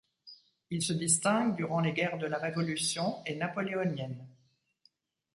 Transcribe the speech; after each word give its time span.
Il 0.71 0.81
se 0.81 0.93
distingue 0.93 1.55
durant 1.55 1.79
les 1.79 1.93
guerres 1.93 2.17
de 2.17 2.25
la 2.25 2.39
Révolution 2.39 3.21
et 3.27 3.35
napoléoniennes. 3.35 4.25